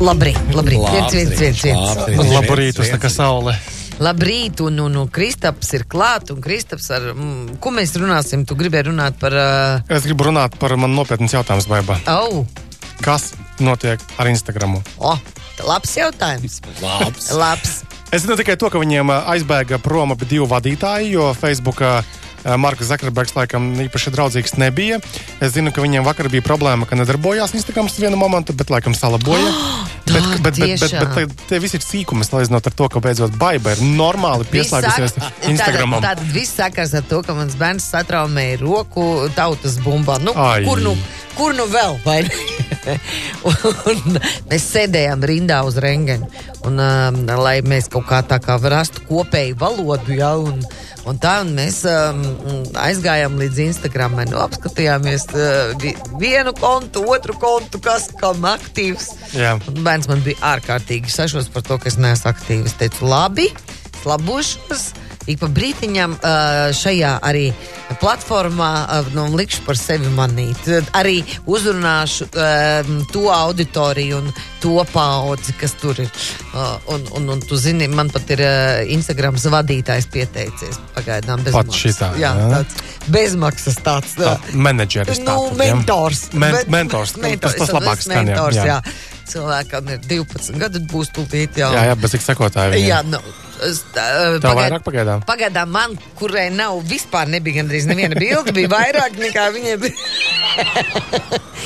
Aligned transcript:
Labrīt, 0.00 0.38
labrīt. 0.56 0.80
Viens, 0.80 1.12
viens, 1.12 1.34
viens, 1.36 1.60
viens. 1.60 2.32
Labrīt. 2.32 2.78
Kā 3.02 3.10
saule. 3.12 3.52
Labrīt, 4.00 4.62
un, 4.64 4.78
un, 4.80 4.94
un 4.96 5.08
Kristaps 5.12 5.74
ir 5.76 5.84
klāt, 5.90 6.30
un 6.32 6.40
Kristaps 6.40 6.86
ar, 6.96 7.10
mm, 7.12 7.58
ko 7.60 7.72
mēs 7.76 7.92
runāsim? 8.00 8.46
Tu 8.48 8.56
gribēji 8.56 8.88
runāt 8.88 9.18
par, 9.20 9.36
uh, 9.36 9.92
Es 9.92 10.06
gribu 10.08 10.24
runāt 10.30 10.56
par 10.60 10.72
man 10.80 10.94
nopietnas 10.96 11.36
jautājumus, 11.36 11.68
Baiba. 11.68 11.98
au, 12.08 12.46
Kas 13.04 13.34
notiek 13.60 14.00
ar 14.20 14.28
Instagramu? 14.32 14.80
o, 14.96 15.12
labs 15.68 15.92
jautājums. 16.00 16.62
Labs. 16.80 17.28
Labs. 17.36 17.76
Es 18.10 18.24
zinu 18.24 18.38
tikai 18.40 18.56
to, 18.56 18.72
ka 18.72 18.80
viņiem 18.80 19.12
ā, 19.12 19.20
aizbēga 19.36 19.78
prom 19.84 20.16
abi 20.16 20.24
divi 20.32 20.48
vadītāji, 20.48 21.12
jo 21.12 21.28
Facebookā 21.36 21.98
ā, 22.00 22.04
Marks 22.44 22.88
Zakarbergs 22.88 23.34
laikam 23.36 23.72
īpaši 23.84 24.12
draudzīgs 24.14 24.56
nebija. 24.60 25.00
Es 25.40 25.54
zinu, 25.56 25.72
ka 25.74 25.84
viņiem 25.84 26.06
vakar 26.06 26.30
bija 26.32 26.44
problēma, 26.46 26.88
ka 26.88 26.98
nedarbojās 26.98 27.54
Instagrams 27.58 27.98
vienu 28.00 28.18
momentu, 28.20 28.56
bet 28.56 28.72
laikam 28.72 28.96
salaboja. 28.96 29.52
bet, 30.10 30.14
bet, 30.14 30.24
bet, 30.24 30.42
bet, 30.42 30.58
bet, 30.58 30.90
tiešām? 30.90 31.14
bet 31.14 31.46
tie 31.50 31.60
visi 31.62 31.78
ir 31.78 31.84
sīkumi, 31.84 32.26
salīdzinot 32.26 32.70
ar 32.70 32.76
to, 32.76 32.88
ka 32.92 33.02
beidzot 33.04 33.36
Baiba 33.40 33.74
ir 33.76 33.84
normāli 33.84 34.48
pieslēgusies 34.50 35.16
Instagramam. 35.50 36.02
Tad 36.04 36.22
viss 36.34 36.56
sakars 36.58 36.94
ar 36.98 37.06
to, 37.10 37.22
ka 37.26 37.36
mans 37.36 37.56
bērns 37.60 37.90
satraumēja 37.92 38.60
roku 38.64 39.06
tautas 39.36 39.78
bumbā. 39.84 40.18
Nu, 40.24 40.34
Ai. 40.36 40.64
kur, 40.66 40.80
nu, 40.84 40.96
kur 41.36 41.54
nu 41.56 41.68
vēl? 41.70 42.00
vai 42.04 42.22
un 43.90 44.18
mēs 44.50 44.66
sēdējām 44.72 45.24
rindā 45.26 45.60
uz 45.68 45.78
rengeni. 45.82 46.28
Un, 46.66 46.80
um, 46.80 47.20
lai 47.40 47.60
mēs 47.64 47.88
kaut 47.92 48.06
kā 48.08 48.20
tā 48.26 48.40
kā 48.42 48.58
rastu 48.72 49.04
kopēju 49.08 49.56
valodu, 49.60 50.14
ja, 50.16 50.34
un, 50.36 50.60
un 51.08 51.18
tā, 51.22 51.36
un 51.44 51.52
mēs 51.56 51.80
um, 51.88 52.20
aizgājām 52.80 53.38
līdz 53.40 53.60
Instagramai, 53.66 54.26
nu, 54.30 54.38
apskatījāmies 54.42 55.26
uh, 55.32 55.72
vi- 55.80 55.96
vienu 56.20 56.52
kontu, 56.58 57.04
otru 57.14 57.36
kontu, 57.40 57.80
kas 57.84 58.10
kam 58.20 58.44
aktīvs. 58.50 59.08
Jā. 59.36 59.54
Un 59.72 59.80
bērns 59.86 60.08
man 60.10 60.20
bija 60.26 60.40
ārkārtīgi 60.54 61.12
sašos 61.12 61.48
par 61.54 61.62
to, 61.66 61.78
ka 61.80 61.88
es 61.92 61.96
neesmu 62.00 62.30
aktīvs. 62.32 62.72
Es 62.72 62.78
teicu, 62.80 63.06
labi, 63.10 63.48
es 63.94 64.04
labošos. 64.08 64.90
Ik 65.28 65.38
pa 65.40 65.48
brītiņam 65.52 66.14
šajā 66.74 67.10
arī 67.28 67.50
platformā 68.00 68.70
nu, 69.14 69.26
likšu 69.36 69.64
par 69.66 69.76
sevi 69.78 70.08
manīt. 70.16 70.64
Arī 70.96 71.20
uzrunāšu 71.50 72.30
to 73.12 73.26
auditoriju 73.34 74.20
un 74.22 74.30
to 74.62 74.80
paudzi, 74.92 75.52
kas 75.60 75.74
tur 75.80 76.00
ir. 76.00 76.08
Un, 76.90 77.04
un, 77.18 77.28
un 77.36 77.42
tu 77.44 77.58
zini, 77.60 77.88
man 77.92 78.08
pat 78.12 78.32
ir 78.32 78.42
Instagrams 78.96 79.44
vadītājs 79.52 80.08
pieteicies 80.12 80.80
pagaidām 80.96 81.44
bez 81.44 81.54
Pat 81.54 81.68
maksas. 81.68 81.82
šitā, 81.84 82.10
jā, 82.20 82.32
jā. 82.40 82.48
tāds 82.56 83.10
bezmaksas 83.10 83.78
tāds. 83.84 84.16
Tā, 84.18 84.34
menedžeris. 84.54 85.20
Nu, 85.22 85.36
tātad, 85.50 85.60
mentors. 85.60 86.24
Men, 86.32 86.56
Bet- 86.56 86.72
mentors. 86.72 87.14
mentors. 87.20 87.54
Tas, 87.58 87.68
tas 87.68 87.76
labāk 87.76 88.02
skan, 88.04 88.24
mentors, 88.24 88.56
jā. 88.56 88.66
jā. 88.80 88.80
Cilvēkam 89.30 89.92
ir 89.94 90.00
12 90.10 90.58
gadi, 90.58 90.80
būs 90.90 91.12
tūlīt 91.14 91.60
jau. 91.60 91.70
Jā, 91.76 91.84
jā, 91.92 91.94
bet 92.02 92.10
cik 92.16 92.24
sekotāji? 92.24 92.82
Jā, 92.88 93.02
nu, 93.06 93.20
tā, 93.94 94.04
Tev 94.42 94.56
vairāk 94.58 94.82
pagaidām? 94.86 95.22
Pagaidām 95.28 95.70
man, 95.74 95.96
kurai 96.18 96.48
nav 96.54 96.80
vispār 96.88 97.28
nebija 97.30 97.60
gandrīz 97.62 97.86
neviena 97.90 98.16
bilde, 98.18 98.52
bija 98.56 98.70
vairāk 98.72 99.18
nekā 99.20 99.46
viņai 99.56 99.76
bija. 99.82 99.94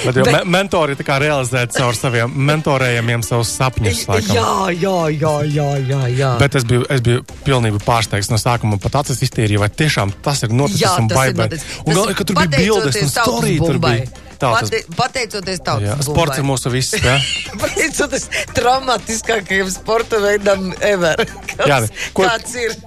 Bet, 0.05 0.17
jo, 0.19 0.25
Bet- 0.27 0.35
me, 0.35 0.41
mentori 0.59 0.97
tā 0.99 1.05
kā 1.07 1.17
realizēt 1.23 1.73
caur 1.77 1.95
saviem 1.97 2.33
mentorējumiem 2.51 3.23
savus 3.25 3.53
sapņus. 3.57 4.03
laikam. 4.11 4.35
jā, 4.37 4.51
jā, 4.83 4.97
jā, 5.15 5.35
jā, 5.55 5.69
jā, 5.89 6.01
jā. 6.19 6.33
Bet 6.43 6.59
es 6.59 6.67
biju, 6.69 6.83
es 6.93 7.01
biju 7.07 7.23
pilnībā 7.47 7.81
pārsteigts 7.87 8.29
no 8.33 8.37
sākuma. 8.43 8.77
Pat 8.83 8.99
acis 9.05 9.23
iztīrīja, 9.25 9.63
vai 9.63 9.71
tiešām 9.71 10.13
tas 10.25 10.43
ir 10.45 10.53
noticis 10.53 10.83
Jā, 10.85 10.97
un 11.01 11.09
tas 11.09 11.31
ir 11.31 11.39
baigts. 11.39 11.41
noticis. 11.41 11.79
Un 11.87 11.95
Tas 11.95 12.01
vēl, 12.03 12.15
ka 12.19 12.25
tur 12.29 12.37
bija 12.43 12.53
bildes 12.59 13.01
un 13.01 13.09
storija. 13.15 14.05
Pate, 14.53 14.83
pateicoties 14.97 15.63
tautas 15.65 15.89
Jā, 15.89 15.97
sports 16.05 16.41
ir 16.41 16.47
mūsu 16.47 16.73
viss. 16.75 16.97
Jā, 17.01 17.17
Pateicoties 17.63 18.29
traumatiskākajam 18.57 19.73
sporta 19.73 20.21
veidam 20.23 20.71
ever. 20.85 21.25
Kas, 21.57 21.89
jā 21.89 22.05
ko, 22.17 22.29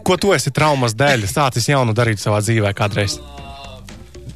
ko 0.06 0.20
tu 0.22 0.34
esi 0.38 0.54
traumas 0.54 0.96
dēļ 0.98 1.28
sācis 1.31 1.70
jaunu 1.72 1.96
darīt 1.98 2.22
savā 2.22 2.42
dzīvē 2.46 2.74
kādreiz? 2.78 3.18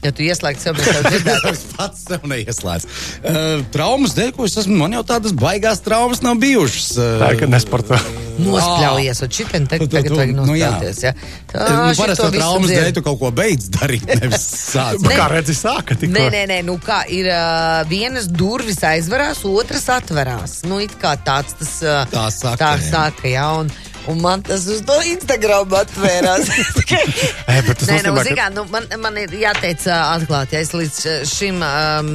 Ja 0.02 0.10
tu 0.18 0.24
ieslēgsi 0.26 0.64
sev, 0.66 0.80
tad 0.82 1.06
dzirdētu. 1.12 1.52
Es 1.54 1.60
pats 1.78 2.00
sev 2.10 2.24
neieslēdzu. 2.26 2.88
Uh, 3.22 3.62
traumas 3.74 4.16
dēļ, 4.18 4.32
ko 4.34 4.48
es 4.50 4.56
esmu, 4.58 4.80
man 4.82 4.96
jau 4.98 5.04
tādas 5.06 5.36
baigās 5.38 5.84
traumas 5.86 6.24
nav 6.26 6.40
bijušas. 6.42 6.88
Uh, 6.98 7.20
Tā 7.22 7.28
ir, 7.36 7.40
ka 7.44 7.50
nesporto. 7.52 8.00
Nospļaujies, 8.42 9.20
un 9.22 9.30
šitien 9.36 9.68
te, 9.70 9.78
Tu- 9.78 9.86
tu- 9.86 9.94
tagad 10.00 10.16
vajag 10.18 10.32
nu 10.34 10.46
nospļauties. 10.48 11.02
Ja? 11.06 11.12
Tā, 11.52 11.68
Nu, 11.68 11.94
parasti 12.00 12.26
visu 12.26 12.32
traumas 12.40 12.72
dēļ 12.74 12.90
tu 12.98 13.04
kaut 13.06 13.20
ko 13.22 13.30
beidz 13.38 13.68
darīt, 13.76 14.08
nevis 14.10 14.48
sāc. 14.74 15.06
Kā 15.06 15.28
redzi, 15.30 15.54
sāka 15.60 15.94
tikko. 16.00 16.16
Nē, 16.18 16.26
nē, 16.34 16.42
nē, 16.50 16.58
nu 16.66 16.80
kā 16.82 17.04
ir 17.14 17.30
uh, 17.30 17.84
vienas 17.92 18.26
durvis 18.32 18.82
aizverās, 18.88 19.44
otras 19.46 19.86
atverās. 19.94 20.62
Nu, 20.66 20.80
it 20.82 20.98
kā 21.02 21.14
tāds 21.22 21.54
tas 21.62 21.78
uh, 21.86 22.02
Tā 22.10 22.26
saka, 22.34 22.58
tā 22.64 22.74
jā. 22.80 22.90
saka, 22.90 23.28
jā. 23.36 23.46
Un, 23.62 23.70
un 24.10 24.22
man 24.24 24.42
tas 24.46 24.66
uz 24.72 24.82
to 24.88 24.96
Instagram 25.06 25.74
atvērās. 25.82 26.50
Ē, 27.52 27.58
bet 27.68 27.78
tas 27.82 27.88
Nē, 27.90 27.98
nu, 28.06 28.14
nozīmē, 28.16 28.24
zini 28.26 28.36
ka- 28.36 28.42
kā, 28.42 28.48
nu, 28.56 28.66
man, 28.72 28.88
man 29.02 29.18
ir 29.22 29.34
jāteic 29.42 29.84
atklāti, 29.94 30.56
ja 30.58 30.64
es 30.66 30.72
līdz 30.76 31.00
šim 31.30 31.62
um, 31.66 32.10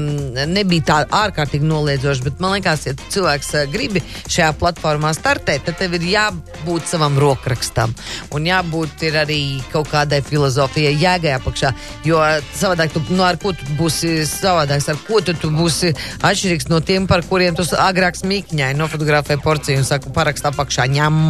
nebiju 0.52 0.84
tā 0.88 0.98
ārkārtīgi 1.14 1.66
noliedzoši, 1.69 2.24
bet 2.26 2.42
man 2.42 2.56
liekas, 2.56 2.86
ja 2.88 2.94
cilvēks 3.14 3.52
uh, 3.54 3.64
grib 3.72 3.98
šajā 4.26 4.50
platformā 4.60 5.12
startēt, 5.16 5.66
tad 5.69 5.78
tev 5.80 5.97
ir 5.98 6.06
jābūt 6.10 6.91
savam 6.91 7.19
rokrakstam. 7.22 7.94
Un 8.34 8.48
jābūt 8.48 9.06
ir 9.08 9.20
arī 9.22 9.41
kaut 9.72 9.91
kādai 9.92 10.22
filozofijai, 10.26 10.94
jēgai 11.00 11.36
apakšā. 11.38 11.72
Jo 12.08 12.20
savādāk, 12.56 12.92
tu, 12.94 13.03
nu, 13.12 13.22
ar 13.26 13.38
ko 13.42 13.53
tu 13.56 13.68
būsi 13.78 14.18
savādāks, 14.28 14.88
ar 14.92 15.00
ko 15.06 15.20
tu, 15.24 15.34
tu 15.38 15.50
būsi 15.54 15.92
atšķirīgs 16.26 16.70
no 16.72 16.80
tiem, 16.84 17.06
par 17.10 17.24
kuriem 17.28 17.56
tu 17.58 17.64
agrāk 17.80 18.18
smīkņai 18.18 18.72
nofotografē 18.78 19.38
porciju 19.42 19.82
un 19.82 19.88
saka, 19.88 20.12
parakstā 20.16 20.53
apakšā 20.54 20.88
ņem. 20.97 21.20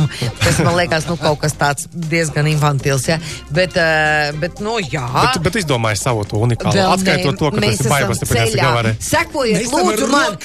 Tas 0.46 0.60
man 0.62 0.76
liekas, 0.78 1.06
nu, 1.10 1.16
kaut 1.20 1.40
kas 1.42 1.56
tāds 1.58 1.88
diezgan 1.90 2.46
infantils. 2.50 3.06
Ja? 3.10 3.18
Bet, 3.50 3.74
uh, 3.74 4.30
bet, 4.40 4.60
nu, 4.64 4.76
jā. 4.80 5.04
Bet, 5.10 5.40
bet 5.42 5.58
izdomāji 5.62 5.98
savu 6.00 6.24
to 6.28 6.40
unikālu. 6.46 6.78
Atskaitot 6.94 7.38
to, 7.40 7.50
ka 7.50 7.62
tas 7.62 7.68
ir 7.68 7.80
esam 7.80 7.94
baigās, 7.94 8.22
tāpēc 8.22 8.40
ceļā. 8.52 8.62
gavarē. 8.62 8.94
Sekojiet, 9.02 9.58
Mēs 9.60 9.72
lūdzu, 9.74 10.08
man. 10.12 10.36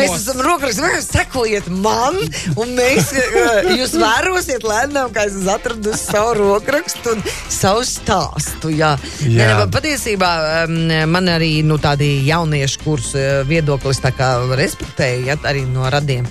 Mēs 0.00 0.14
esam 0.20 0.42
rokraksta 0.46 0.84
meklējumos, 0.86 1.08
sekojiet 1.10 1.68
man, 1.82 2.18
un 2.54 2.74
mēs, 2.78 3.10
eh, 3.18 3.70
jūs 3.80 3.96
vērosiet 4.00 4.66
lēnām, 4.66 5.10
kā 5.14 5.26
es 5.26 5.34
esmu 5.40 5.54
atradusi 5.56 6.02
savu 6.04 6.36
rokrakstu 6.38 7.16
un 7.16 7.24
savu 7.50 7.82
stāstu. 7.86 8.70
Jā, 8.76 8.94
Jā. 9.26 9.34
Nē, 9.40 9.50
nē, 9.58 9.66
patiesībā 9.74 10.30
em, 10.64 10.78
man 11.10 11.28
arī 11.32 11.64
nu, 11.66 11.78
tādi 11.82 12.12
jaunieši, 12.28 12.80
kurus 12.84 13.12
eh, 13.18 13.42
viedoklis 13.48 14.00
tā 14.04 14.12
kā 14.16 14.32
respektēju, 14.56 15.26
ja, 15.30 15.38
arī 15.50 15.66
no 15.68 15.88
radiem. 15.90 16.28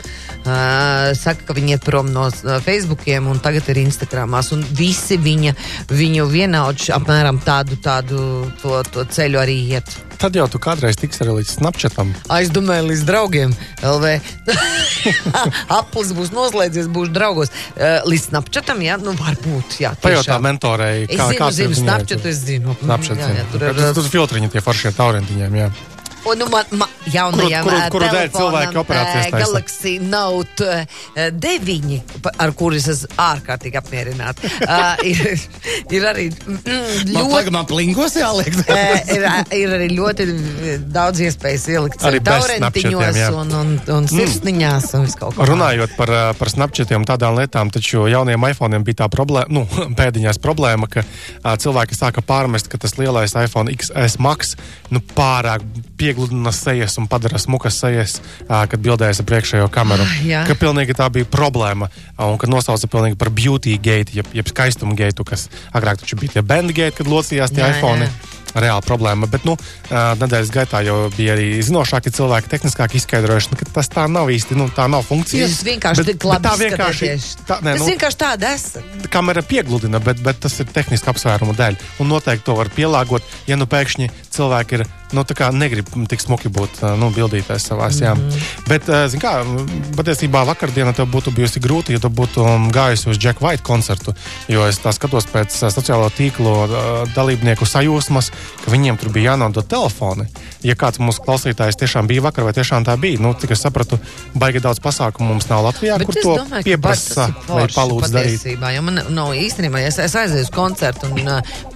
Uh, 0.49 1.11
saka, 1.19 1.43
ka 1.45 1.53
viņi 1.53 1.75
iet 1.75 1.83
prom 1.85 2.07
no 2.13 2.25
uh, 2.29 2.55
Facebookiem 2.65 3.27
un 3.29 3.37
tagad 3.43 3.67
ir 3.69 3.81
Instagramās. 3.83 4.49
Un 4.55 4.63
visi 4.77 5.17
viņa, 5.21 5.53
viņu 5.93 6.25
vienaudži 6.31 6.93
apmēram 6.95 7.37
tādu, 7.45 7.77
tādu 7.83 8.21
to, 8.63 8.79
to 8.89 9.05
ceļu 9.13 9.41
arī 9.41 9.57
iet. 9.75 9.91
Tad 10.19 10.35
jau 10.35 10.49
tu 10.51 10.59
kādreiz 10.59 10.97
tiksi 10.99 11.21
arī 11.23 11.37
līdz 11.37 11.51
Snapchatam. 11.59 12.09
Es 12.35 12.49
domāju, 12.51 12.89
līdz 12.89 13.03
draugiem 13.07 13.53
LV. 13.85 14.17
Aplis 15.79 16.11
būs 16.17 16.33
noslēdzies, 16.35 16.89
būs 16.91 17.13
draugos. 17.15 17.53
Uh, 17.77 18.01
līdz 18.09 18.25
Snapchatam, 18.31 18.81
jā, 18.83 18.97
nu 19.03 19.13
varbūt. 19.19 19.77
Jā, 19.83 19.93
Pajautā 20.01 20.39
mentorei, 20.43 21.05
Es 21.05 21.21
zinu, 21.21 21.51
zinu, 21.53 21.71
viņai 21.75 21.83
Snapchatu 21.85 22.25
tur- 22.25 22.33
es 22.33 22.43
zinu. 22.49 22.75
Snapchat, 22.81 23.21
Jā, 23.21 23.31
jā, 23.37 23.47
tur 23.53 23.69
ir, 23.69 23.79
tur 23.95 24.03
ir 24.03 24.11
filtriņi, 24.17 24.51
tie 24.57 24.65
foršie 24.65 24.91
taurentiņiem. 24.97 25.57
Jā. 25.61 25.69
Un, 26.27 26.37
nu, 26.37 26.45
man, 26.51 26.65
man, 26.75 26.89
jaunajam, 27.13 27.63
Kuru- 27.63 27.75
kuru- 27.75 27.79
ā, 27.79 27.89
kuru 27.93 28.07
dēļ 28.11 28.29
cilvēki 28.33 28.79
operācijas 28.81 29.25
ā, 29.25 29.31
taisa? 29.31 29.45
Galaxy 29.45 29.93
Note 30.03 30.67
ā, 31.15 31.29
9, 31.31 31.99
pa- 32.25 32.33
ar 32.43 32.51
kuras 32.59 32.87
es 32.91 33.05
ārkārtīgi 33.15 33.79
apmierināta. 33.79 34.51
Uh, 34.59 35.03
ir, 35.07 35.39
ir 35.95 36.07
arī 36.09 36.25
mm, 36.29 36.59
Man 37.13 37.23
ļoti. 37.23 37.31
tagad 37.37 37.55
man 37.55 37.69
plinkos 37.69 38.17
jāliek. 38.19 38.59
Ir, 39.15 39.25
ir 39.57 39.73
arī 39.77 39.87
ļoti 39.95 40.27
daudz 40.93 41.23
iespējas 41.29 41.65
ielikt 41.71 42.03
Arī 42.05 42.19
taurentiņos 42.25 43.21
un, 43.39 43.53
un, 43.61 43.71
un 43.95 44.09
sirsniņās 44.11 44.89
un 44.99 45.07
viskaut 45.07 45.37
kā. 45.37 45.47
Runājot 45.49 45.95
par, 45.97 46.11
par 46.39 46.51
Snapchatiem 46.51 47.07
tādām 47.09 47.39
lietām, 47.39 47.71
taču 47.73 48.05
jauniem 48.11 48.43
iPhone 48.51 48.81
bija 48.85 49.05
tā 49.05 49.09
problēma, 49.13 49.47
nu, 49.55 49.65
pēdiņās 49.99 50.41
problēma, 50.43 50.89
ka 50.91 51.05
cilvēki 51.63 51.97
sāka 51.97 52.21
pārmest, 52.25 52.69
ka 52.71 52.77
tas 52.81 52.97
lielais 52.99 53.33
iPhone 53.39 53.71
XS 53.73 54.19
Max 54.23 54.55
nu, 54.93 55.01
pārāk 55.15 55.63
piegludina 56.09 56.51
sejas 56.55 56.97
un 56.97 57.07
padara 57.09 57.37
smukas 57.41 57.77
sejas, 57.83 58.17
kad 58.49 58.79
bildējas 58.81 59.21
ar 59.21 59.27
priekšējo 59.29 59.69
kameru. 59.73 60.05
Ah, 60.33 60.47
ka 60.49 60.57
pilnīgi 60.57 60.97
tā 60.97 61.09
bija 61.13 61.29
problēma 61.29 61.89
un 62.25 62.37
ka 62.41 62.49
nosauca 62.49 62.89
pilnīgi 62.89 63.19
par 63.19 63.29
beauty 63.29 63.77
gate, 63.77 64.15
jeb, 64.17 64.27
jeb 64.33 64.49
skaistumu 64.49 64.97
gate, 64.97 65.21
kas 65.29 65.47
agrāk 65.75 66.01
taču 66.01 66.17
bija 66.19 66.39
tie 66.39 66.45
band 66.45 66.73
gate, 66.73 66.97
kad 66.97 67.07
locījās 67.11 67.53
tie 67.53 67.63
Jā, 67.63 67.73
iPhone. 67.77 68.09
jā. 68.09 68.35
Reāla 68.49 68.81
problēma, 68.81 69.27
bet 69.29 69.43
nu, 69.45 69.53
nedēļas 69.91 70.49
gaitā 70.49 70.79
jau 70.81 70.95
bija 71.13 71.35
arī 71.35 71.59
zinošāki 71.61 72.09
cilvēki, 72.15 72.49
tehniskāk 72.49 72.95
izskaidrojuši, 72.97 73.51
nu, 73.51 73.59
ka 73.59 73.67
tas 73.75 73.91
tā 73.93 74.07
nav 74.09 74.31
īsti, 74.33 74.57
nu, 74.57 74.65
tā 74.73 74.87
nav 74.89 75.03
funkcija. 75.05 75.45
Jūs 75.45 75.59
vienkārši 75.67 76.01
Bet- 76.07 76.23
bet 76.25 76.41
tā 76.47 76.55
vienkārši, 76.57 77.11
tā, 77.45 77.59
nē, 77.61 77.75
Tas 77.77 77.83
nu, 77.83 77.89
vienkārši 77.91 78.19
tāda 78.23 78.49
esat. 78.55 78.83
kamera 79.13 79.43
piegludina, 79.45 80.01
bet, 80.01 80.23
bet 80.25 80.39
tas 80.41 80.57
ir 80.59 80.65
tehniski 80.65 81.11
apsvērumu 81.13 81.53
dēļ. 81.61 81.77
Un 82.01 82.09
noteikti 82.09 82.47
to 82.49 82.55
var 82.57 82.73
pielāgot, 82.73 83.21
ja 83.45 83.55
nu 83.55 83.69
pēkšņi 83.69 84.09
cilvēki 84.33 84.79
ir, 84.79 84.85
nu, 85.13 85.23
negrib 85.53 85.85
tik 86.07 86.21
smuki 86.23 86.51
būt 86.53 86.81
uh, 86.83 86.93
nu, 86.99 87.09
bildītais 87.15 87.65
savās. 87.71 87.99
Mm 88.01 88.21
-hmm. 88.21 88.43
Bet, 88.67 88.89
uh, 88.89 89.07
zin 89.07 89.19
kā, 89.19 89.43
patiesībā 89.97 90.45
vakardiena 90.45 90.93
tev 90.93 91.09
būtu 91.11 91.33
bijusi 91.35 91.59
grūti, 91.59 91.93
ja 91.93 91.99
tu 91.99 92.09
būtu 92.09 92.45
um, 92.45 92.69
gājusi 92.71 93.09
uz 93.09 93.17
Jack 93.23 93.41
White 93.41 93.63
koncertu. 93.63 94.13
Jo 94.47 94.67
es 94.67 94.79
tā 94.79 94.93
skatos 94.93 95.25
pēc 95.25 95.49
sociālo 95.71 96.09
tīklu 96.09 96.53
dalībnieku 97.15 97.65
sajūsmas, 97.65 98.31
ka 98.65 98.71
viņiem 98.71 98.97
tur 98.97 99.09
bija 99.09 99.31
jānodod 99.31 99.67
telefoni. 99.67 100.25
Ja 100.63 100.75
kāds 100.75 100.99
mūsu 100.99 101.23
klausītājs 101.23 101.77
tiešām 101.79 102.07
bija 102.07 102.21
vakar, 102.21 102.43
vai 102.43 102.53
tiešām 102.53 102.85
tā 102.85 102.97
bija, 102.99 103.19
nu, 103.19 103.33
cik 103.33 103.51
es 103.51 103.61
sapratu, 103.63 103.99
baigi 104.33 104.59
daudz 104.59 104.79
pasākumu 104.83 105.33
mums 105.33 105.49
nav 105.49 105.63
Latvijā, 105.63 105.97
Bet 105.97 106.09
kur 106.09 106.15
to 106.21 106.35
domāju, 106.41 106.63
pieprasa 106.63 107.29
vai 107.47 107.67
palūdz 107.71 108.11
darīt. 108.13 108.45
Jo 108.75 108.81
man 108.85 109.01
nav 109.09 109.33
īstenībā, 109.37 109.79
ja 109.79 109.87
es, 109.87 109.99
es 110.03 110.15
aizēju 110.19 110.47
uz 110.47 110.51
koncertu 110.53 111.09
un 111.09 111.29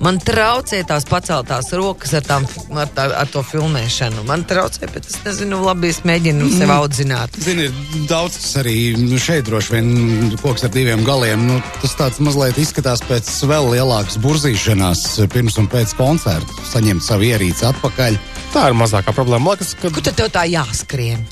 man 0.03 0.19
traucē 0.23 0.83
tās 0.87 1.07
paceltās 1.09 1.71
rokas 1.77 2.13
ar, 2.19 2.25
tām, 2.27 2.47
ar, 2.75 2.91
tā, 2.95 3.07
ar 3.23 3.27
to 3.31 3.43
filmēšanu. 3.47 4.12
Man 4.27 4.45
traucē, 4.47 4.87
bet 4.93 5.07
es 5.09 5.17
nezinu, 5.25 5.59
labi, 5.65 5.89
es 5.93 6.03
mēģinu 6.07 6.49
sev 6.53 6.71
audzināt. 6.75 7.35
Zini, 7.43 7.67
ir 7.67 8.05
daudz 8.09 8.37
arī 8.61 8.75
šeit 9.19 9.47
droši 9.49 9.75
vien 9.75 10.35
koks 10.41 10.67
ar 10.67 10.73
diviem 10.73 11.03
galiem. 11.07 11.47
Nu, 11.49 11.59
tas 11.81 11.97
tāds 11.99 12.21
mazliet 12.23 12.59
izskatās 12.61 13.03
pēc 13.09 13.29
vēl 13.49 13.71
lielākas 13.73 14.19
burzīšanās 14.23 15.05
pirms 15.33 15.59
un 15.61 15.69
pēc 15.71 15.95
koncerta. 15.99 16.59
Saņemt 16.71 17.03
savu 17.05 17.31
ierīci 17.31 17.67
atpakaļ. 17.73 18.19
Tā 18.53 18.69
ir 18.69 18.77
mazākā 18.77 19.15
problēma. 19.15 19.55
Liekas, 19.55 19.73
ka 19.81 19.91
Kur 19.93 20.05
tad 20.05 20.19
tev 20.19 20.29
tā 20.33 20.45
jāskrien? 20.49 21.25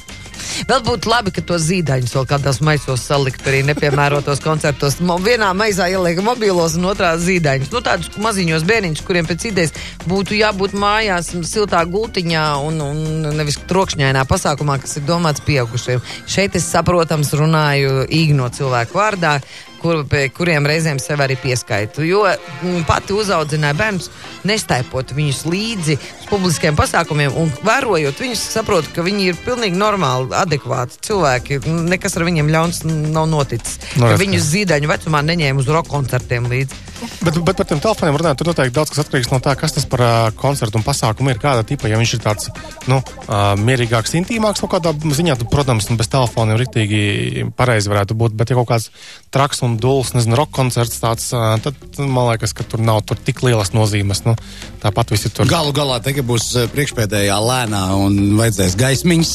Vēl 0.69 0.83
būtu 0.85 1.09
labi, 1.11 1.33
ka 1.35 1.43
tos 1.45 1.65
zīdaiņus 1.67 2.15
vēl 2.17 2.27
kādās 2.29 2.61
maisos 2.65 3.05
salikt 3.07 3.47
arī 3.49 3.61
nepiemērotos 3.69 4.43
koncertos. 4.43 4.99
Vienā 5.01 5.51
maizā 5.57 5.87
ieliek 5.91 6.21
mobilos 6.25 6.77
un 6.79 6.89
otrā 6.91 7.13
zīdaiņus. 7.21 7.71
Nu, 7.73 7.81
tādus 7.85 8.11
maziņos 8.21 8.65
bērniņus, 8.69 9.03
kuriem 9.07 9.29
pēc 9.29 9.47
idejas 9.51 9.75
būtu 10.09 10.37
jābūt 10.39 10.75
mājās, 10.77 11.33
siltā 11.49 11.83
gultiņā 11.89 12.45
un, 12.67 12.79
un 12.85 13.31
nevis 13.37 13.59
trokšņainā 13.69 14.25
pasākumā, 14.29 14.79
kas 14.83 14.97
ir 14.99 15.07
domāts 15.09 15.43
pieaugušiem. 15.47 16.03
Šeit 16.29 16.57
es 16.59 16.69
saprotams 16.71 17.33
runāju 17.37 18.05
īgno 18.07 18.49
cilvēku 18.53 19.01
vārdā. 19.01 19.39
Kur, 19.81 20.03
kuriem 20.37 20.67
reizēm 20.69 20.99
sev 21.01 21.23
arī 21.23 21.37
pieskaitu. 21.41 22.03
Jo 22.05 22.25
mm, 22.27 22.83
pati 22.89 23.15
uzaudzināja 23.17 23.77
bērnus, 23.79 24.11
nestaipot 24.45 25.15
viņus 25.17 25.41
līdzi 25.49 25.97
publiskiem 26.29 26.77
pasākumiem 26.77 27.33
un 27.41 27.49
vērojot 27.65 28.21
viņus, 28.21 28.43
saprotu, 28.53 28.91
ka 28.93 29.05
viņi 29.05 29.31
ir 29.31 29.41
pilnīgi 29.41 29.79
normāli, 29.79 30.29
adekvāti 30.37 31.01
cilvēki. 31.09 31.63
Nekas 31.89 32.19
ar 32.19 32.27
viņiem 32.27 32.53
ļauns 32.53 32.83
nav 32.85 33.25
noticis. 33.31 33.79
Nu, 33.95 34.01
No, 34.01 34.09
redz, 34.09 34.21
viņus 34.21 34.47
zīdaiņu 34.49 34.89
vecumā 34.89 35.21
neņēma 35.25 35.61
uz 35.61 35.69
roka 35.69 35.91
koncertiem 35.93 36.47
līdzi. 36.49 36.77
Bet, 37.25 37.37
bet 37.45 37.57
par 37.57 37.67
tiem 37.69 37.81
telefoniem 37.81 38.17
runājot, 38.17 38.39
tur 38.39 38.49
noteikti 38.51 38.75
daudz 38.75 38.91
kas 38.93 39.01
atkarīgs 39.03 39.29
no 39.31 39.39
tā, 39.43 39.53
kas 39.57 39.75
tas 39.75 39.85
par 39.89 40.03
uh, 40.05 40.13
koncertu 40.37 40.77
un 40.77 40.85
pasākumu 40.85 41.33
ir. 41.33 41.39
Kāda 41.41 41.65
tipa, 41.67 41.89
ja 41.89 41.99
viņš 42.01 42.13
ir 42.17 42.21
tāds 42.23 42.49
nu, 42.89 42.99
uh, 43.01 43.53
mierīgāks, 43.61 44.13
intīmāks, 44.19 44.61
kaut 44.63 44.75
kādā 44.75 44.93
ziņā, 44.93 45.37
tad, 45.39 45.49
protams, 45.53 45.89
nu, 45.89 45.97
bez 46.01 46.09
telefoniem 46.13 46.59
rīktīgi 46.61 47.47
pareizi 47.57 47.89
varētu 47.93 48.17
būt. 48.17 48.37
Bet, 48.37 48.53
ja 48.53 48.59
kaut 48.59 48.69
kāds 48.69 48.89
traks 49.33 49.63
un 49.65 49.70
dūls, 49.81 50.13
nezinu, 50.15 50.35
roka 50.39 50.55
koncerts 50.57 50.99
tāds, 51.01 51.29
tad 51.31 51.99
man 51.99 52.31
liekas, 52.31 52.53
ka 52.57 52.65
tur 52.67 52.83
nav 52.83 53.01
tur 53.07 53.19
tik 53.19 53.43
lielas 53.45 53.73
nozīmes. 53.75 54.23
Nu, 54.25 54.35
tāpat 54.83 55.13
visi 55.13 55.31
tur. 55.31 55.49
Galu 55.49 55.73
galā 55.75 55.99
tagad 56.03 56.27
būs 56.27 56.49
priekšpēdējā 56.73 57.37
lēnā 57.45 57.81
un 57.99 58.19
vajadzēs 58.39 58.77
gaismiņas 58.81 59.33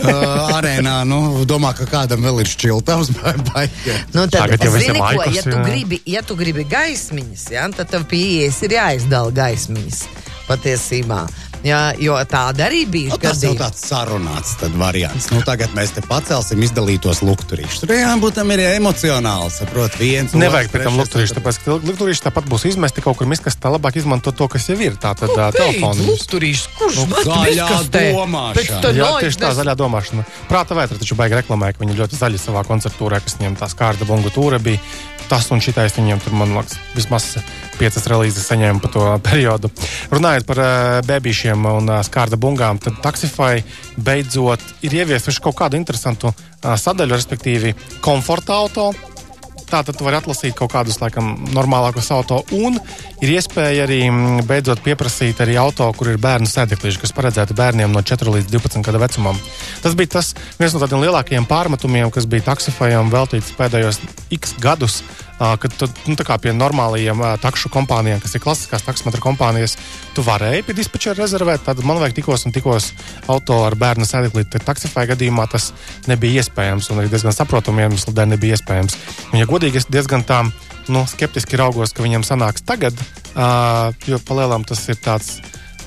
uh, 0.00 0.54
arēnā. 0.58 0.96
Nu, 1.08 1.20
domā, 1.48 1.74
ka 1.76 1.88
kādam 1.90 2.24
vēl 2.24 2.44
ir 2.44 2.52
šķiltavs. 2.54 3.14
Nu, 4.14 4.24
tad, 4.30 4.44
Tagad 4.44 4.62
jau 4.62 4.72
zini, 4.74 4.94
ko, 4.94 5.04
laikus, 5.04 5.36
ja 5.38 5.42
tu, 5.44 5.54
jā. 5.54 5.62
gribi, 5.66 5.98
ja 6.10 6.20
tu 6.26 6.36
gribi 6.38 6.64
gaismiņas, 6.68 7.44
ja, 7.54 7.64
tad 7.74 7.90
tev 7.90 8.06
pie 8.10 8.22
ielas 8.38 8.60
ir 8.66 8.74
jāizdala 8.76 9.34
gaismiņas 9.34 10.04
patiesībā. 10.48 11.24
Jā, 11.64 11.94
jo 11.96 12.18
tāda 12.28 12.66
arī 12.68 12.82
bija 12.84 13.14
Nu, 13.14 13.16
tas 13.16 13.40
jau 13.40 13.54
gadījuma. 13.54 13.64
tāds 13.64 13.84
sarunāts 13.88 14.50
tad 14.60 14.74
variants. 14.76 15.30
Nu, 15.32 15.40
tagad 15.46 15.72
mēs 15.72 15.94
te 15.96 16.02
pacelsim 16.04 16.60
izdalītos 16.66 17.22
lukturīšus. 17.24 17.80
Tur 17.86 17.94
jābūt 17.96 18.36
tam 18.36 18.52
ir 18.52 18.60
emocionāli, 18.74 19.48
saprot, 19.54 19.96
viens. 19.96 20.34
Nevajag 20.36 20.68
pēc 20.74 20.84
tam 20.84 20.98
lukturīšu, 21.00 21.38
tāpēc, 21.38 21.60
ka 21.64 21.78
lukturīši 21.88 22.24
tāpat 22.26 22.50
būs 22.52 22.66
izmesti 22.68 23.00
kaut 23.06 23.16
kur 23.16 23.30
miskastā, 23.32 23.72
labāk 23.72 23.96
izmantot 23.96 24.36
to, 24.36 24.48
kas 24.52 24.68
jau 24.68 24.76
ir. 24.76 24.98
Tā 25.00 25.14
tad 25.16 25.32
uh, 25.32 25.48
telefonu. 25.56 26.04
Lukturīšs, 26.10 26.66
kurš 26.76 27.00
Nu, 27.00 27.24
zaļā 27.24 27.70
domāšana. 27.96 28.92
Jā, 29.00 29.08
tieši 29.24 29.40
tā 29.40 29.54
zaļā 29.56 29.74
domāšana. 29.78 30.26
Prāta 30.52 30.76
vētra 30.76 31.00
taču 31.00 31.16
baigi 31.16 31.40
reklamē, 31.40 31.72
ka 31.72 31.80
viņi 31.84 31.96
ļoti 32.02 32.20
zaļi 32.20 32.40
savā 32.44 32.64
koncertūrā, 32.68 33.24
kas 33.24 33.38
viņiem 33.40 33.56
tā 33.60 33.70
skārda 33.72 34.04
bungu 34.08 34.28
tūra 34.34 34.60
bija. 34.62 34.82
Tas 35.30 35.48
un 35.54 35.62
šitais 35.64 35.94
viņiem 35.96 36.20
tur, 36.22 36.34
man 36.36 36.52
liekas, 36.56 36.76
vismaz 36.94 37.30
piecas 37.78 38.06
relīzes 38.10 38.46
saņēma 38.50 38.82
pa 38.82 38.90
to 38.92 39.06
periodu. 39.24 39.70
Runājot 40.12 40.46
par 40.48 40.60
uh, 40.60 40.98
bebīšiem 41.08 41.64
un 41.70 41.90
uh, 41.90 42.02
skārda 42.06 42.38
bungām, 42.40 42.80
tad 42.82 43.00
Taxify 43.04 43.64
beidzot 43.96 44.62
ir 44.84 45.00
ieviesuši 45.00 45.42
kaut 45.44 45.58
kādu 45.62 45.80
interesantu 45.80 46.30
uh, 46.30 46.74
sadaļu, 46.76 47.16
respektīvi 47.16 47.74
komforta 48.04 48.60
auto. 48.60 48.92
Tātad 49.74 49.96
tu 49.98 50.04
vari 50.06 50.20
atlasīt 50.20 50.54
kaut 50.54 50.70
kādus, 50.70 51.00
laikam, 51.02 51.32
normālākus 51.50 52.12
auto, 52.14 52.36
un 52.54 52.76
ir 53.24 53.32
iespēja 53.32 53.88
arī 53.88 54.04
mm, 54.06 54.44
beidzot 54.46 54.84
pieprasīt 54.84 55.40
arī 55.42 55.56
auto, 55.58 55.88
kur 55.98 56.12
ir 56.12 56.20
bērnu 56.22 56.46
sēdeklīši, 56.46 57.00
kas 57.02 57.14
paredzēti 57.16 57.56
bērniem 57.58 57.90
no 57.90 58.04
4 58.06 58.36
līdz 58.36 58.52
12 58.52 58.86
gadu 58.86 59.02
vecumam. 59.02 59.40
Tas 59.82 59.96
bija 59.98 60.12
tas 60.14 60.30
viens 60.60 60.76
no 60.76 60.82
tādiem 60.84 61.02
lielākajiem 61.02 61.48
pārmetumiem, 61.50 62.12
kas 62.14 62.28
bija 62.30 62.46
taksifajam 62.52 63.10
veltīts 63.10 63.50
pēdējos 63.58 63.98
x 64.38 64.54
gadus. 64.62 65.00
Ā, 65.38 65.54
Kad 65.60 65.76
tu, 65.78 65.88
nu, 66.10 66.16
pie 66.16 66.52
normālajiem 66.54 67.22
ā, 67.24 67.32
takšu 67.42 67.70
kompānijām, 67.74 68.20
kas 68.22 68.34
ir 68.36 68.42
klasiskās 68.44 68.84
taksometra 68.86 69.22
kompānijas, 69.22 69.76
tu 70.14 70.24
varēji 70.26 70.66
pie 70.66 70.76
dispečera 70.76 71.18
rezervēt. 71.18 71.64
Tad 71.66 71.82
man 71.86 72.00
vajag 72.02 72.18
tikos 72.20 72.46
un 72.46 72.54
tikos 72.54 72.92
auto 73.30 73.62
ar 73.66 73.78
bērnu 73.78 74.06
sēdeklī. 74.08 74.46
Taksifai 74.54 75.06
gadījumā 75.10 75.48
tas 75.50 75.72
nebija 76.10 76.44
iespējams, 76.44 76.90
un 76.90 77.02
arī 77.02 77.10
diezgan 77.12 77.34
saprotamu 77.36 77.84
iemeslu 77.84 78.14
dēļ 78.14 78.34
nebija 78.36 78.58
iespējams. 78.58 78.98
Un, 79.32 79.40
ja 79.42 79.50
godīgi, 79.50 79.82
es 79.82 79.90
diezgan 79.90 80.26
tā 80.26 80.44
nu, 80.88 81.04
skeptiski 81.08 81.58
raugos, 81.60 81.94
ka 81.96 82.04
viņam 82.04 82.26
sanāks 82.26 82.64
tagad, 82.66 82.96
uh, 83.34 83.90
jo 84.08 84.20
palielam 84.28 84.66
tas 84.68 84.82
ir 84.92 85.00
tāds 85.00 85.38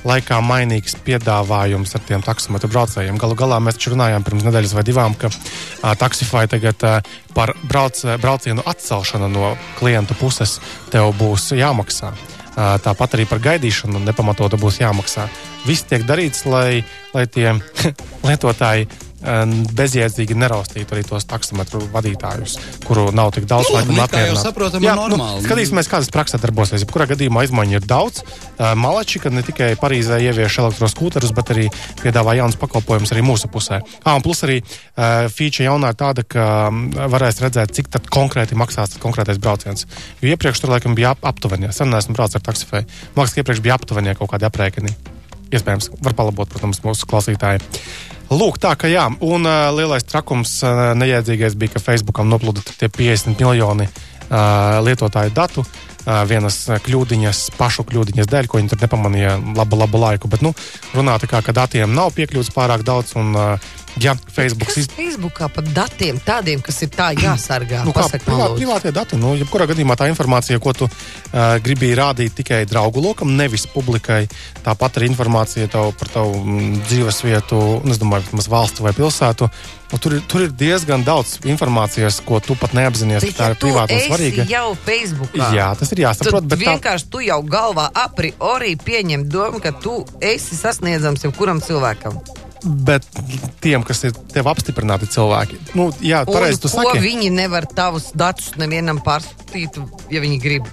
laikā 0.06 0.38
mainīgs 0.44 0.96
piedāvājums 1.06 1.94
ar 1.96 2.04
tiem 2.06 2.22
taksometru 2.24 2.70
braucējiem. 2.72 3.18
Galu 3.20 3.36
galā 3.38 3.58
mēs 3.62 3.80
runājām 3.88 4.26
pirms 4.26 4.46
nedēļas 4.46 4.74
vai 4.78 4.84
divām, 4.86 5.16
ka 5.18 5.30
uh, 5.32 5.92
Taxify 5.98 6.46
tagad 6.50 6.86
uh, 6.86 6.98
par 7.34 7.54
brauc, 7.64 8.00
braucienu 8.22 8.64
atcelšanu 8.66 9.30
no 9.32 9.54
klientu 9.78 10.16
puses 10.20 10.58
tev 10.92 11.12
būs 11.18 11.50
jāmaksā. 11.58 12.12
Uh, 12.12 12.74
Tāpat 12.82 13.14
arī 13.14 13.28
par 13.30 13.42
gaidīšanu 13.42 14.02
nepamatota 14.02 14.58
būs 14.58 14.80
jāmaksā. 14.82 15.28
Viss 15.66 15.86
tiek 15.86 16.06
darīts, 16.06 16.42
lai, 16.46 16.82
lai 17.14 17.26
tie 17.30 17.52
lietotāji 18.26 18.88
bezjēdzīgi 19.18 20.36
neraustītu 20.38 20.94
arī 20.94 21.04
tos 21.06 21.26
taksometru 21.28 21.80
vadītājus, 21.92 22.58
kuru 22.86 23.08
nav 23.14 23.32
tik 23.34 23.48
daudz. 23.50 23.68
Nu, 23.68 23.74
kā 23.74 23.82
jau 23.82 24.04
apmierināti. 24.06 24.42
saprotam, 24.42 24.84
Jā, 24.84 24.94
un 24.94 25.12
normāli. 25.14 25.42
Nu, 25.42 25.46
skatīsimies, 25.48 25.90
kā 25.90 26.00
tas 26.02 26.12
praksē 26.14 26.38
darbosies. 26.42 26.84
Jebkurā 26.84 27.08
gadījumā 27.10 27.42
izmaiņu 27.48 27.78
ir 27.80 27.88
daudz. 27.88 28.22
Uh, 28.22 28.72
Malači, 28.78 29.18
ka 29.22 29.32
ne 29.34 29.42
tikai 29.46 29.72
Parīzē 29.80 30.20
ievieš 30.22 30.60
elektroskūterus, 30.62 31.34
bet 31.34 31.52
arī 31.54 31.66
piedāvā 32.02 32.36
jaunas 32.38 32.58
pakalpojumus 32.60 33.14
arī 33.14 33.26
mūsu 33.26 33.50
pusē. 33.50 33.80
Ah, 34.04 34.14
un 34.14 34.24
plus 34.24 34.44
arī 34.46 34.60
uh, 34.62 35.26
feature 35.32 35.66
jaunā 35.66 35.92
ir 35.94 35.98
tāda, 35.98 36.24
ka 36.26 36.70
varēs 37.10 37.42
redzēt, 37.42 37.74
cik 37.74 37.90
tad 37.94 38.08
konkrēti 38.12 38.58
maksās 38.58 38.94
tas 38.94 39.02
konkrētais 39.02 39.42
brauciens. 39.42 39.86
Jo 40.22 40.34
iepriekš 40.34 40.62
tur 40.62 40.74
laikam 40.74 40.94
bija 40.98 41.16
ap 41.16 41.26
aptuveni. 41.34 41.72
Sen 41.74 41.90
neesmu 41.92 42.16
braucis 42.18 42.40
ar 42.40 42.46
taksifēju. 42.50 42.90
Ka 43.18 43.28
iepriekš 43.42 43.62
bija 43.64 43.78
aptuveni 43.78 44.14
kaut 44.18 44.32
kādi 44.32 44.46
aprēķini. 44.48 44.96
Iespējams, 45.48 45.90
var 46.04 46.14
palabot, 46.18 46.48
protams, 46.50 46.82
mūsu 46.84 47.08
klausītāji. 47.08 47.62
Lūk, 48.28 48.58
tā 48.60 48.74
ka 48.76 48.90
jā, 48.90 49.06
un 49.24 49.48
uh, 49.48 49.70
lielais 49.72 50.04
trakums 50.04 50.58
uh, 50.60 50.92
nejēdzīgais 51.00 51.56
bija, 51.56 51.76
ka 51.76 51.84
Facebookam 51.84 52.28
noplūda 52.28 52.60
tie 52.68 52.90
50 52.92 53.40
miljoni 53.40 53.86
uh, 53.88 54.80
lietotāju 54.84 55.32
datu. 55.32 55.64
Uh, 55.64 56.22
vienas 56.28 56.60
kļūdiņas, 56.84 57.40
pašu 57.56 57.86
kļūdiņas 57.88 58.28
dēļ, 58.28 58.48
ko 58.48 58.60
viņi 58.60 58.72
tur 58.72 58.82
nepamanīja 58.84 59.38
labu, 59.56 59.80
labu 59.80 60.00
laiku. 60.04 60.28
Bet, 60.28 60.44
nu, 60.44 60.52
runā 60.92 61.16
tā 61.20 61.28
kā, 61.30 61.40
ka 61.44 61.56
datiem 61.56 61.96
nav 61.96 62.12
piekļūts 62.16 62.52
pārāk 62.52 62.84
daudz, 62.84 63.16
un, 63.16 63.32
uh, 63.32 63.72
ja 64.02 64.14
Facebook 64.32 64.68
Kas 64.68 64.88
Facebookā 64.92 65.48
par 65.52 65.66
datiem 65.74 66.18
tādiem, 66.22 66.62
kas 66.64 66.82
ir 66.84 66.90
tā 66.94 67.10
jāsargā? 67.16 67.82
Nu, 67.86 67.94
kā 67.96 68.04
Pasak 68.04 68.24
man 68.24 68.28
privā, 68.28 68.48
lūdzu. 68.48 68.60
privātie 68.60 68.92
dati, 68.94 69.18
nu, 69.20 69.34
jebkurā 69.38 69.68
gadījumā 69.70 69.96
tā 69.98 70.08
informācija, 70.10 70.60
ko 70.62 70.74
tu 70.76 70.88
uh, 70.88 71.56
gribēji 71.64 71.98
rādīt 71.98 72.36
tikai 72.38 72.62
draugu 72.68 73.02
lokam, 73.04 73.34
nevis 73.38 73.66
publikai, 73.70 74.24
tāpat 74.66 75.00
arī 75.00 75.10
informācija 75.12 75.70
tev 75.72 75.92
par 75.98 76.12
tavu 76.12 76.38
mm, 76.42 76.80
dzīves 76.88 77.20
vietu, 77.26 77.58
un 77.82 77.96
vismaz 77.96 78.50
valstu 78.52 78.86
vai 78.86 78.94
pilsētu. 78.96 79.50
Nu, 79.88 79.96
tur, 79.96 80.18
ir, 80.18 80.24
tur 80.28 80.44
ir 80.44 80.50
diezgan 80.52 81.04
daudz 81.04 81.38
informācijas, 81.48 82.18
ko 82.26 82.42
tu 82.44 82.58
pat 82.60 82.74
neapzinājies, 82.76 83.30
ka 83.30 83.38
tā 83.38 83.46
ja 83.46 83.54
ir 83.54 83.62
privāta 83.62 83.96
un 83.96 84.02
svarīga. 84.04 84.44
jau 84.50 84.66
Facebookā. 84.84 85.48
Jā, 85.56 85.70
tas 85.80 85.94
ir 85.94 86.02
jāsaprot, 86.04 86.42
Tad 86.42 86.50
bet 86.52 86.60
tā, 86.60 86.74
vienkārši 86.74 87.08
tu 87.08 87.22
jau 87.24 87.40
galvā 87.48 87.88
a 87.96 88.04
priori 88.12 88.76
pieņem 88.76 89.24
domu, 89.32 89.62
ka 89.64 89.72
tu 89.72 90.02
esi 90.20 90.60
sasniedzams 90.60 91.24
jebkuram 91.24 91.64
cilvēkam. 91.64 92.20
Bet 92.64 93.06
tiem, 93.62 93.82
kas 93.86 94.04
ir 94.08 94.16
tev 94.32 94.48
apstiprināti 94.50 95.08
cilvēki, 95.12 95.58
nu, 95.78 95.88
jā, 96.04 96.24
pareizi 96.28 96.62
tu 96.64 96.70
saki. 96.72 96.98
viņi 97.02 97.30
nevar 97.34 97.66
tavus 97.70 98.10
datus 98.18 98.52
nevienam 98.60 99.00
pārsūtīt, 99.04 99.78
ja 100.12 100.22
viņi 100.24 100.38
grib. 100.42 100.68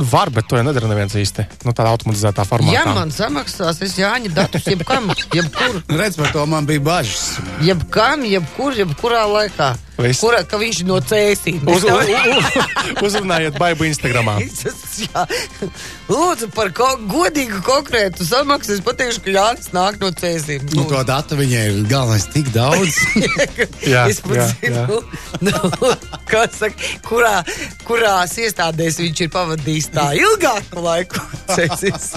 Var, 0.00 0.30
bet 0.32 0.46
to 0.48 0.56
jau 0.56 0.62
nedara 0.64 0.88
neviens 0.88 1.12
īsti. 1.18 1.44
Nu, 1.66 1.72
tādā 1.76 1.90
automatizētā 1.92 2.44
formātā. 2.48 2.72
Ja 2.72 2.84
man 2.94 3.10
samaksās, 3.12 3.80
es 3.84 3.96
Jāņa 3.98 4.30
datus 4.32 4.64
jebkam, 4.70 5.10
jebkur, 5.36 5.80
Redz, 5.90 6.16
par 6.16 6.30
to 6.32 6.46
man 6.48 6.68
bija 6.68 6.80
bažas. 6.80 7.38
jebkam, 7.66 8.24
jebkur, 8.24 8.78
jebkurā 8.78 9.26
laikā. 9.28 9.74
Viss. 10.00 10.20
Kurā, 10.22 10.40
ka 10.48 10.58
viņš 10.60 10.82
no 10.88 10.98
cēsīm. 11.04 11.60
Uz, 11.68 11.84
uz, 11.84 12.10
uz, 12.34 12.94
uzrunājiet 13.06 13.58
baibu 13.60 13.86
Instagramā. 13.88 14.38
Jā. 15.04 15.24
Lūdzu, 16.10 16.50
par 16.54 16.72
ko, 16.76 16.88
godīgu 17.10 17.60
konkrētu 17.66 18.26
samaksu. 18.26 18.76
Es 18.76 18.84
pateikšu, 18.84 19.22
ka 19.24 19.34
Jānis 19.34 19.70
nāk 19.76 20.00
no 20.02 20.10
cēsīm. 20.16 20.66
Nu, 20.74 20.86
to 20.90 21.02
datu 21.08 21.38
viņai 21.40 21.66
ir 21.70 21.82
galvenais 21.90 22.26
tik 22.32 22.50
daudz. 22.54 22.98
Jā, 23.92 24.06
es 24.10 24.22
pat 24.24 24.36
jā, 24.40 24.48
zinu, 24.60 25.00
nu, 25.46 25.92
kā 26.30 26.46
saka, 26.54 26.90
kurā, 27.06 27.36
kurās 27.88 28.36
iestādēs 28.40 29.00
viņš 29.02 29.26
ir 29.26 29.32
pavadījis 29.36 29.92
tā 29.96 30.10
ilgāku 30.20 30.84
laiku. 30.84 31.22
Cēsīs. 31.50 32.12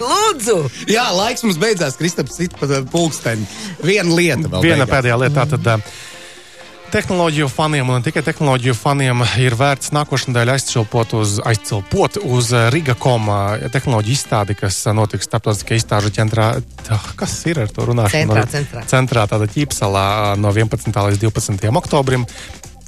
Lūdzu! 0.00 0.58
Jā, 0.90 1.08
laiks 1.16 1.44
mums 1.46 1.58
beidzās. 1.60 1.98
Kristaps 2.00 2.38
sit 2.40 2.56
pa 2.58 2.68
pulksteni. 2.92 3.48
Viena 3.84 4.14
lieta 4.14 4.48
vēl. 4.48 4.62
Viena 4.64 4.86
beigās. 4.86 4.94
pēdējā 4.94 5.20
lietā. 5.24 5.46
Tad, 5.54 5.74
uh, 5.74 5.98
Tehnoloģiju 6.90 7.46
faniem, 7.46 7.86
un 7.86 8.00
ne 8.00 8.02
tikai 8.02 8.22
tehnoloģiju 8.26 8.72
faniem, 8.74 9.20
ir 9.38 9.54
vērts 9.54 9.92
nākošais 9.94 10.26
nedēļa 10.32 10.56
aizcilpot 10.58 11.12
uz, 11.20 11.36
aizcilpot 11.46 12.16
uz 12.26 12.48
Riga.com 12.74 13.28
tehnoloģiju 13.70 14.16
izstādi, 14.16 14.56
kas 14.58 14.80
notiks 14.98 15.28
starptautiskajā 15.30 15.78
izstāžu 15.78 16.10
ģentrā. 16.16 16.48
Kas 17.20 17.36
ir 17.46 17.62
ar 17.62 17.70
to 17.70 17.86
runāšanu? 17.92 18.34
Centrā, 18.34 18.42
centrā. 18.50 18.82
centrā 18.90 19.26
tāda 19.30 19.46
ķīpsalā 19.54 20.06
uh, 20.32 20.34
no 20.42 20.50
11. 20.50 20.90
līdz 20.90 21.22
12. 21.28 21.70
oktobrim. 21.78 22.26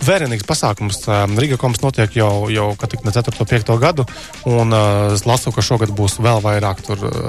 Vērienīgs 0.03 0.47
pasākums. 0.49 1.05
um, 1.07 1.37
Riga 1.39 1.57
koms 1.61 1.83
notiek 1.83 2.17
jau, 2.17 2.49
jau 2.51 2.69
tik 2.91 3.05
ne 3.07 3.15
4. 3.15 3.35
un 3.39 3.51
5. 3.51 3.75
gadu, 3.83 4.07
un 4.51 4.75
es 5.15 5.23
lasu, 5.29 5.53
ka 5.55 5.63
šogad 5.63 5.93
būs 5.95 6.19
vēl 6.23 6.43
vairāk 6.43 6.83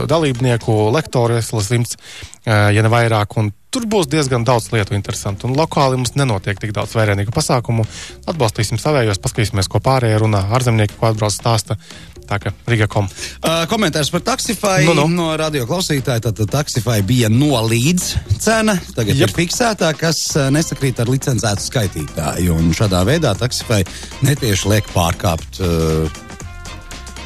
dalībnieku, 0.09 0.77
lektori, 0.95 1.37
es 1.37 1.51
lasu 1.53 1.67
simts, 1.67 1.99
ja 2.45 2.85
ne 2.85 2.89
vairāk, 2.89 3.37
un 3.37 3.51
tur 3.73 3.87
būs 3.89 4.07
diezgan 4.11 4.45
daudz 4.47 4.69
lietu 4.73 4.95
interesantu. 4.97 5.49
Un 5.49 5.57
lokāli 5.57 5.97
mums 5.99 6.13
nenotiek 6.19 6.59
tik 6.61 6.73
daudz 6.75 6.93
vērienīgu 6.97 7.33
pasākumu. 7.35 7.85
Atbalstīsim 8.29 8.79
savējos, 8.81 9.21
paskatīsimies, 9.23 9.69
ko 9.71 9.81
pārējie 9.83 10.21
runā, 10.23 10.45
ārzemnieki, 10.53 10.97
ko 10.99 11.09
atbrauc 11.09 11.33
stāsta. 11.35 11.77
Tā 12.23 12.37
kā 12.39 12.53
Riga 12.71 12.85
kom. 12.87 13.09
Uh, 13.43 13.65
komentārs 13.67 14.07
par 14.13 14.21
taksifai 14.23 14.85
Nu, 14.87 14.93
nu. 14.95 15.07
no 15.11 15.25
radio 15.39 15.65
klausītāja. 15.67 16.23
Tad 16.29 16.39
taksifai 16.53 17.01
bija 17.03 17.27
nolīdz 17.33 18.05
cena, 18.39 18.77
tagad 18.95 19.19
Jep. 19.19 19.33
ir 19.33 19.35
fiksētā, 19.41 19.89
kas 19.99 20.21
nesakrīt 20.55 21.01
ar 21.03 21.11
licencētu 21.11 21.65
skaitītāju. 21.67 22.55
Un 22.55 22.71
šādā 22.77 23.03
veidā 23.09 23.33
taksifai 23.35 23.81
netieši 24.23 24.71
liek 24.71 24.87
pārkāpt 24.95 25.59
uh, 25.67 26.23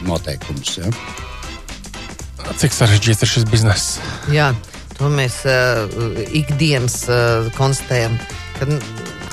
noteikumus. 0.08 0.80
Ja? 0.82 0.90
Cik 2.58 2.74
sarežģīts 2.74 3.22
ir 3.26 3.32
šis 3.36 3.46
bizness? 3.52 3.98
Jā, 4.34 4.50
to 4.98 5.12
mēs 5.14 5.42
uh, 5.46 5.86
ikdienas 6.36 7.04
uh, 7.10 7.48
konstatējam. 7.58 8.18
Kad, 8.58 8.74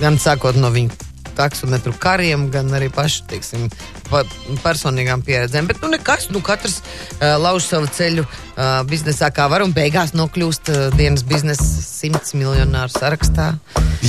gan 0.02 0.18
sākot 0.20 0.56
no 0.60 0.70
viņu 0.74 0.92
taksometru 1.34 1.90
kariem, 1.98 2.44
gan 2.54 2.68
arī 2.78 2.86
pašu 2.94 3.24
teiksim, 3.26 3.64
pa, 4.06 4.20
personīgām 4.62 5.24
pieredzēm. 5.26 5.66
Bet 5.66 5.80
nu, 5.82 5.88
nekas, 5.90 6.28
nu, 6.30 6.38
katrs 6.46 6.76
uh, 6.78 7.34
lauž 7.42 7.66
savu 7.66 7.88
ceļu 7.90 8.22
uh, 8.22 8.84
biznesā, 8.86 9.32
kā 9.34 9.48
var, 9.50 9.64
un 9.66 9.74
beigās 9.74 10.14
nokļūst 10.14 10.70
uh, 10.70 10.84
dienas 10.94 11.26
biznesa 11.26 11.66
simts 11.66 12.36
miljonāru 12.38 12.92
sarakstā. 12.94 13.54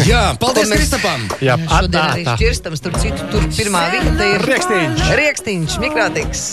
Jā, 0.05 0.35
paldies 0.41 0.69
mēs- 0.69 0.83
Kristapam! 0.83 1.25
Jā, 1.41 1.57
Šodien 1.65 1.97
tā, 1.97 2.05
arī 2.13 2.27
tā. 2.27 2.37
šķirstam, 2.37 2.77
starp 2.77 3.01
citu, 3.01 3.29
tur 3.33 3.49
pirmā 3.57 3.87
vieta 3.95 4.31
ir 4.35 4.45
Rieksniņš. 4.51 5.05
Rieksniņš, 5.23 5.79
mikrātīgs. 5.87 6.47